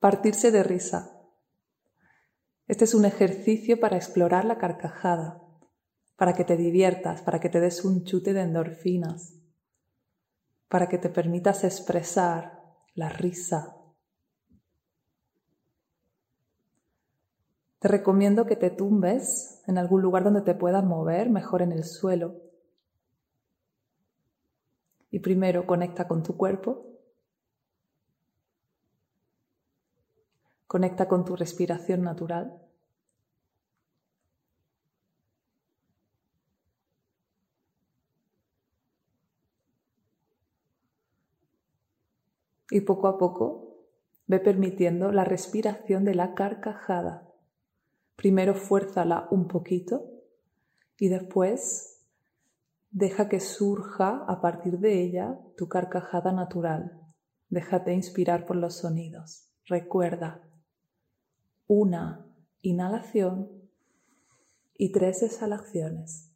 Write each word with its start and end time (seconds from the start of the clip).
partirse 0.00 0.50
de 0.50 0.62
risa. 0.62 1.18
Este 2.66 2.84
es 2.84 2.94
un 2.94 3.04
ejercicio 3.04 3.80
para 3.80 3.96
explorar 3.96 4.44
la 4.44 4.58
carcajada, 4.58 5.42
para 6.16 6.34
que 6.34 6.44
te 6.44 6.56
diviertas, 6.56 7.22
para 7.22 7.40
que 7.40 7.48
te 7.48 7.60
des 7.60 7.84
un 7.84 8.04
chute 8.04 8.32
de 8.32 8.42
endorfinas, 8.42 9.34
para 10.68 10.88
que 10.88 10.98
te 10.98 11.08
permitas 11.08 11.64
expresar 11.64 12.60
la 12.94 13.08
risa. 13.08 13.74
Te 17.78 17.88
recomiendo 17.88 18.44
que 18.44 18.56
te 18.56 18.70
tumbes 18.70 19.62
en 19.66 19.78
algún 19.78 20.02
lugar 20.02 20.24
donde 20.24 20.42
te 20.42 20.54
puedas 20.54 20.84
mover, 20.84 21.30
mejor 21.30 21.62
en 21.62 21.72
el 21.72 21.84
suelo. 21.84 22.36
Y 25.10 25.20
primero 25.20 25.66
conecta 25.66 26.06
con 26.06 26.22
tu 26.22 26.36
cuerpo 26.36 26.97
Conecta 30.68 31.08
con 31.08 31.24
tu 31.24 31.34
respiración 31.34 32.02
natural. 32.02 32.62
Y 42.70 42.82
poco 42.82 43.08
a 43.08 43.16
poco 43.16 43.86
ve 44.26 44.40
permitiendo 44.40 45.10
la 45.10 45.24
respiración 45.24 46.04
de 46.04 46.14
la 46.14 46.34
carcajada. 46.34 47.26
Primero 48.14 48.54
fuérzala 48.54 49.26
un 49.30 49.48
poquito 49.48 50.04
y 50.98 51.08
después 51.08 52.04
deja 52.90 53.30
que 53.30 53.40
surja 53.40 54.22
a 54.28 54.42
partir 54.42 54.80
de 54.80 55.02
ella 55.02 55.38
tu 55.56 55.66
carcajada 55.66 56.30
natural. 56.30 57.00
Déjate 57.48 57.94
inspirar 57.94 58.44
por 58.44 58.56
los 58.56 58.76
sonidos. 58.76 59.48
Recuerda, 59.64 60.47
una 61.68 62.26
inhalación 62.62 63.52
y 64.76 64.90
tres 64.90 65.22
exhalaciones. 65.22 66.32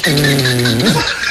Mm-hmm. 0.03 1.30